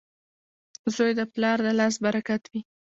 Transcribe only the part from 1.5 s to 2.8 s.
د لاس برکت وي.